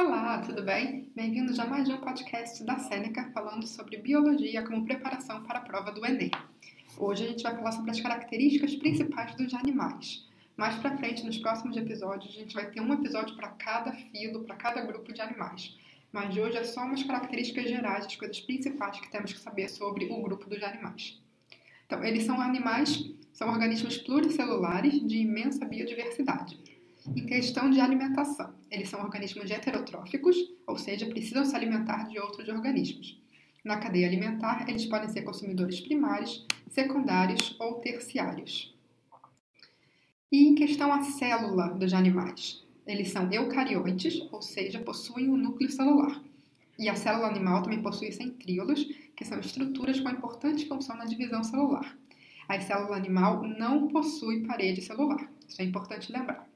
[0.00, 1.10] Olá, tudo bem?
[1.16, 5.90] Bem-vindos a mais um podcast da Sêneca falando sobre biologia como preparação para a prova
[5.90, 6.30] do Enem.
[6.96, 10.24] Hoje a gente vai falar sobre as características principais dos animais.
[10.56, 14.44] Mais para frente, nos próximos episódios, a gente vai ter um episódio para cada filo,
[14.44, 15.76] para cada grupo de animais.
[16.12, 20.04] Mas hoje é só umas características gerais, as coisas principais que temos que saber sobre
[20.04, 21.20] o grupo dos animais.
[21.86, 26.56] Então, eles são animais, são organismos pluricelulares de imensa biodiversidade.
[27.38, 30.36] Questão de alimentação, eles são organismos heterotróficos,
[30.66, 33.16] ou seja, precisam se alimentar de outros organismos.
[33.64, 38.76] Na cadeia alimentar, eles podem ser consumidores primários, secundários ou terciários.
[40.32, 45.70] E em questão à célula dos animais, eles são eucariontes, ou seja, possuem um núcleo
[45.70, 46.20] celular.
[46.76, 48.84] E a célula animal também possui centríolos,
[49.14, 51.96] que são estruturas com importante função na divisão celular.
[52.48, 55.30] A célula animal não possui parede celular.
[55.48, 56.48] Isso é importante lembrar.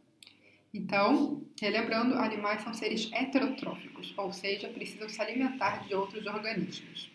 [0.75, 7.11] Então, relembrando, animais são seres heterotróficos, ou seja, precisam se alimentar de outros organismos.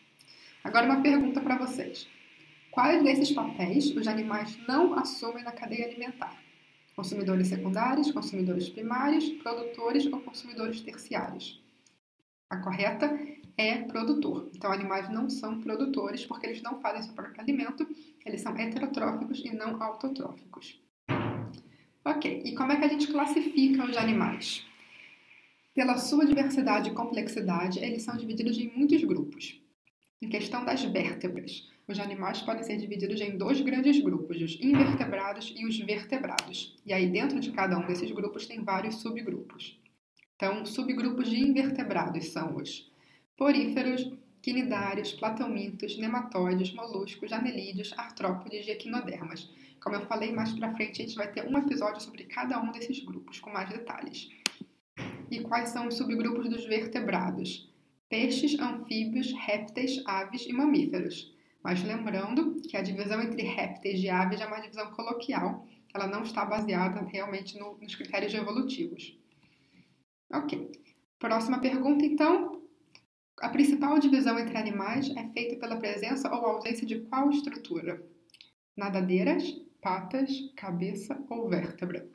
[0.64, 2.08] Agora, uma pergunta para vocês:
[2.70, 6.38] quais desses papéis os animais não assumem na cadeia alimentar?
[6.96, 11.60] Consumidores secundários, consumidores primários, produtores ou consumidores terciários?
[12.50, 13.20] A correta
[13.58, 14.52] é produtor.
[14.56, 17.88] Então, animais não são produtores porque eles não fazem seu próprio alimento,
[18.24, 20.80] eles são heterotróficos e não autotróficos.
[22.08, 24.66] Ok, e como é que a gente classifica os animais?
[25.76, 29.62] Pela sua diversidade e complexidade, eles são divididos em muitos grupos.
[30.22, 35.54] Em questão das vértebras, os animais podem ser divididos em dois grandes grupos, os invertebrados
[35.54, 36.78] e os vertebrados.
[36.86, 39.78] E aí, dentro de cada um desses grupos, tem vários subgrupos.
[40.38, 42.90] Então, subgrupos de invertebrados são os
[43.36, 44.10] poríferos,
[44.42, 49.50] quinidários, plateumintos, nematóides, moluscos, anelídeos, artrópodes e equinodermas.
[49.82, 52.72] Como eu falei mais para frente, a gente vai ter um episódio sobre cada um
[52.72, 54.30] desses grupos com mais detalhes.
[55.30, 57.70] E quais são os subgrupos dos vertebrados?
[58.10, 61.34] Peixes, anfíbios, répteis, aves e mamíferos.
[61.64, 66.24] Mas lembrando que a divisão entre répteis e aves é uma divisão coloquial, ela não
[66.24, 69.18] está baseada realmente no, nos critérios evolutivos.
[70.32, 70.72] Ok.
[71.20, 72.62] Próxima pergunta, então.
[73.40, 78.04] A principal divisão entre animais é feita pela presença ou ausência de qual estrutura?
[78.76, 79.44] Nadadeiras,
[79.80, 82.10] patas, cabeça ou vértebra?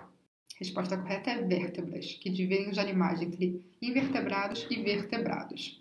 [0.59, 5.81] Resposta correta é vértebras, que dividem os animais entre invertebrados e vertebrados.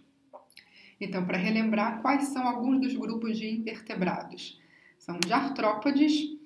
[0.99, 4.61] Então, para relembrar, quais são alguns dos grupos de invertebrados?
[4.99, 6.37] São os artrópodes,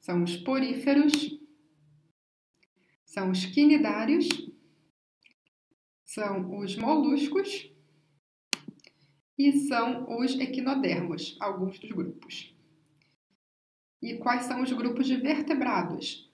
[0.00, 1.38] são os poríferos,
[3.04, 4.28] são os quinidários,
[6.04, 7.71] são os moluscos
[9.38, 12.54] e são os equinodermos, alguns dos grupos.
[14.00, 16.30] E quais são os grupos de vertebrados?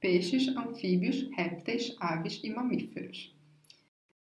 [0.00, 3.34] Peixes, anfíbios, répteis, aves e mamíferos.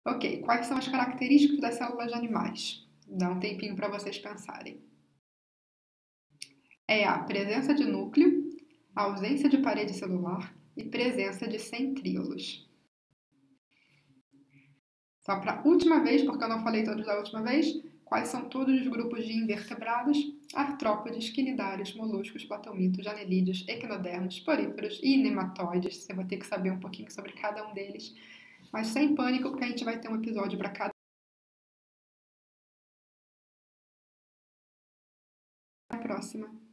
[0.05, 2.87] Ok, quais são as características das células de animais?
[3.07, 4.81] Dá um tempinho para vocês pensarem.
[6.87, 8.49] É a presença de núcleo,
[8.95, 12.67] ausência de parede celular e presença de centríolos.
[15.21, 17.67] Só para a última vez, porque eu não falei todos da última vez,
[18.11, 20.17] quais são todos os grupos de invertebrados,
[20.53, 25.95] artrópodes, quinidários, moluscos, plateumintos, anelídeos, equinodermos, poríferos e nematóides.
[25.95, 28.13] Você vai ter que saber um pouquinho sobre cada um deles.
[28.69, 30.91] Mas sem pânico, porque a gente vai ter um episódio para cada.
[35.89, 36.70] Até a próxima!